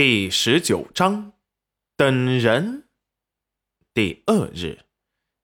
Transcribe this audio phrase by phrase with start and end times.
[0.00, 1.32] 第十九章，
[1.96, 2.84] 等人。
[3.92, 4.84] 第二日，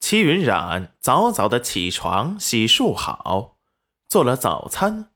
[0.00, 3.58] 戚云染早早的起床，洗漱好，
[4.08, 5.12] 做了早餐，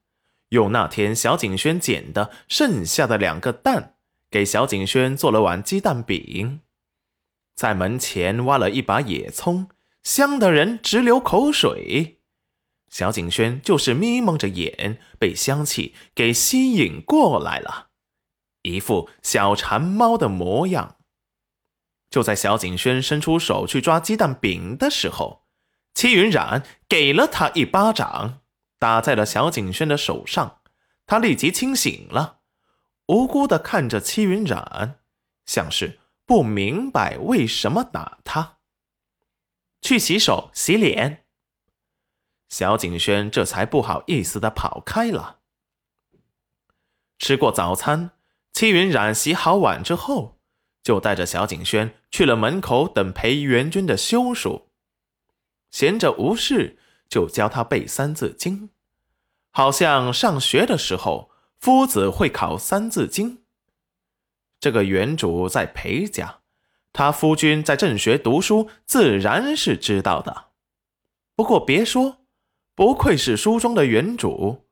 [0.50, 3.96] 用那天小景轩捡的剩下的两个蛋，
[4.30, 6.60] 给小景轩做了碗鸡蛋饼，
[7.56, 9.69] 在门前挖了一把野葱，
[10.04, 12.21] 香的人直流口水。
[12.88, 17.88] 小景轩就是眯蒙着眼，被香气给吸引过来了。
[18.65, 20.96] 一副小馋猫的模样。
[22.10, 25.45] 就在小景轩伸出手去抓鸡蛋饼的时候，
[25.95, 28.40] 戚云染给了他一巴掌，
[28.78, 30.60] 打在了小景轩的手上。
[31.06, 32.40] 他立即清醒了，
[33.09, 35.01] 无辜的看着戚云染，
[35.45, 38.59] 像是不明白为什么打他。
[39.82, 41.26] 去洗手洗脸。
[42.48, 45.40] 小景轩这才不好意思的跑开了。
[47.18, 48.13] 吃过早餐。
[48.54, 50.38] 戚云染洗好碗之后，
[50.82, 54.68] 就带着小景轩去了门口等裴元君的休书。
[55.73, 58.68] 闲着无事，就教他背《三字经》，
[59.51, 63.38] 好像上学的时候夫子会考《三字经》。
[64.61, 66.39] 这个原主在裴家，
[66.92, 70.53] 他夫君在正学读书，自然是知道的。
[71.34, 72.19] 不过别说，
[72.77, 74.69] 不愧是书中的原主，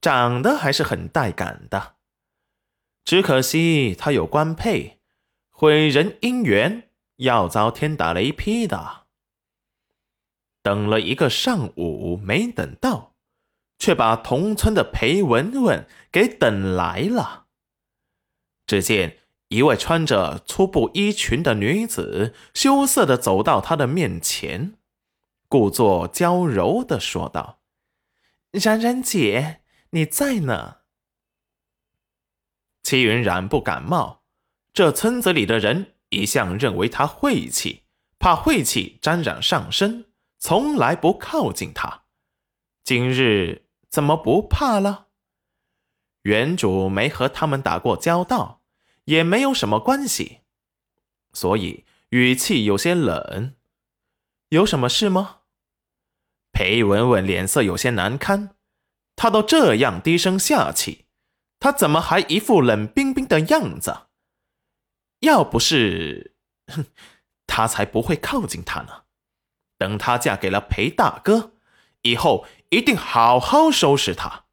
[0.00, 1.95] 长得还是很带感的。
[3.06, 4.98] 只可惜他有官配，
[5.50, 9.06] 毁人姻缘，要遭天打雷劈的。
[10.60, 13.14] 等了一个上午没等到，
[13.78, 17.46] 却把同村的裴文文给等来了。
[18.66, 19.18] 只见
[19.50, 24.74] 一位穿着粗布衣裙的女子，羞涩的走到他的面前，
[25.48, 27.60] 故作娇柔的说道
[28.50, 30.78] ：“冉冉姐，你在呢。”
[32.86, 34.22] 戚云染不感冒，
[34.72, 37.82] 这村子里的人一向认为他晦气，
[38.20, 40.04] 怕晦气沾染上身，
[40.38, 42.04] 从来不靠近他。
[42.84, 45.08] 今日怎么不怕了？
[46.22, 48.62] 原主没和他们打过交道，
[49.06, 50.42] 也没有什么关系，
[51.32, 53.56] 所以语气有些冷。
[54.50, 55.38] 有什么事吗？
[56.52, 58.54] 裴文文脸色有些难堪，
[59.16, 61.05] 他都这样低声下气。
[61.66, 64.02] 他怎么还一副冷冰冰的样子？
[65.18, 66.36] 要不是，
[66.68, 66.86] 哼，
[67.44, 69.02] 他才不会靠近他呢。
[69.76, 71.54] 等她嫁给了裴大哥，
[72.02, 74.44] 以后一定好好收拾她。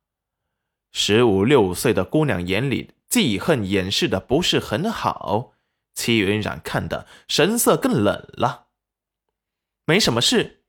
[0.92, 5.54] 十五六岁的姑娘眼里记恨掩饰的不是很好，
[5.94, 8.70] 戚云染看的神色更冷了。
[9.86, 10.64] 没什么事，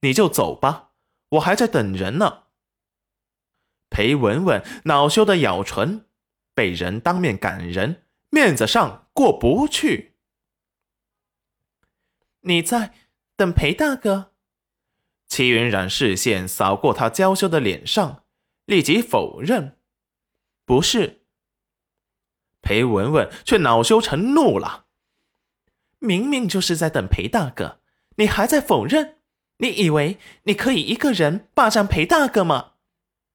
[0.00, 0.92] 你就走吧，
[1.32, 2.41] 我还在等人呢。
[3.92, 6.06] 裴文文恼羞的咬唇，
[6.54, 10.14] 被人当面赶人，面子上过不去。
[12.40, 12.94] 你在
[13.36, 14.32] 等裴大哥？
[15.28, 18.24] 齐云染视线扫过他娇羞的脸上，
[18.64, 19.76] 立即否认
[20.64, 21.22] ：“不是。”
[22.62, 24.86] 裴文文却恼羞成怒了
[26.00, 27.80] ：“明明就是在等裴大哥，
[28.16, 29.18] 你还在否认？
[29.58, 32.71] 你以为你可以一个人霸占裴大哥吗？”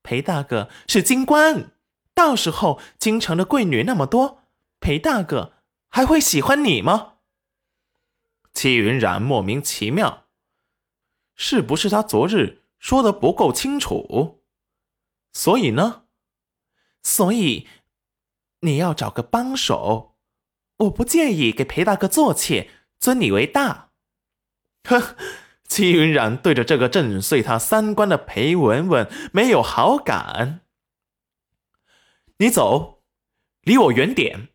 [0.07, 1.71] 裴大哥是京官，
[2.13, 4.43] 到时候京城的贵女那么多，
[4.79, 5.51] 裴大哥
[5.89, 7.15] 还会喜欢你吗？
[8.53, 10.27] 戚云染莫名其妙，
[11.35, 14.41] 是不是他昨日说的不够清楚？
[15.33, 16.03] 所以呢？
[17.03, 17.67] 所以
[18.61, 20.15] 你要找个帮手，
[20.77, 23.91] 我不介意给裴大哥做妾，尊你为大。
[24.85, 25.17] 呵。
[25.67, 30.61] 戚云染对着这个震碎他三观的裴文文没有好感。
[32.37, 33.03] 你走，
[33.61, 34.49] 离我远点，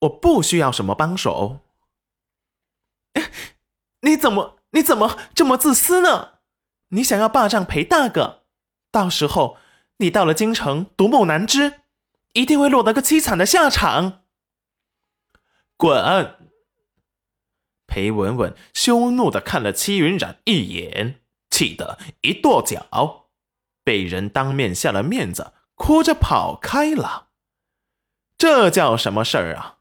[0.00, 1.60] 我不需要什么帮手。
[4.00, 6.40] 你怎么你怎么这么自私呢？
[6.88, 8.44] 你想要霸占裴大哥，
[8.90, 9.58] 到时候
[9.98, 11.82] 你到了京城独木难支，
[12.32, 14.22] 一定会落得个凄惨的下场。
[15.76, 16.49] 滚！
[17.90, 21.16] 裴文文羞怒的看了戚云染一眼，
[21.50, 23.26] 气得一跺脚，
[23.82, 27.30] 被人当面下了面子，哭着跑开了。
[28.38, 29.78] 这叫什么事儿啊？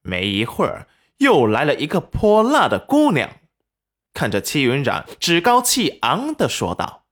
[0.00, 0.88] 没一会儿，
[1.18, 3.36] 又来了一个泼辣的姑娘，
[4.14, 7.04] 看着戚云染，趾高气昂的说道：“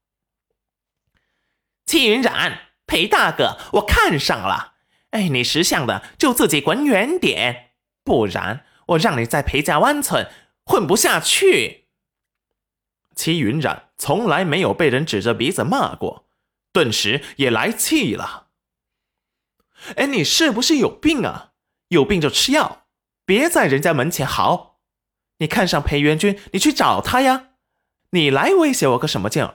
[1.84, 4.76] 戚云染，裴大哥，我看上了。
[5.10, 7.72] 哎，你识相的就自己滚远点，
[8.02, 10.30] 不然……”我让你在裴家湾村
[10.64, 11.88] 混不下去。
[13.14, 16.26] 齐云染从来没有被人指着鼻子骂过，
[16.72, 18.48] 顿时也来气了。
[19.96, 21.52] 哎，你是不是有病啊？
[21.88, 22.86] 有病就吃药，
[23.24, 24.80] 别在人家门前嚎。
[25.38, 27.50] 你看上裴元君，你去找他呀。
[28.10, 29.48] 你来威胁我个什么劲？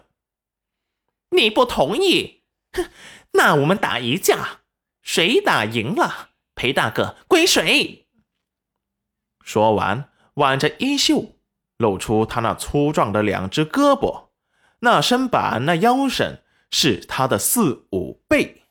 [1.31, 2.44] 你不同意？
[2.71, 2.89] 哼，
[3.31, 4.62] 那我们打一架，
[5.01, 8.02] 谁打赢了，裴大哥归谁。
[9.44, 11.36] 说完，挽着衣袖，
[11.78, 14.30] 露出他那粗壮的两只胳膊，
[14.80, 16.42] 那身板、那腰身
[16.72, 18.62] 是他的四五倍。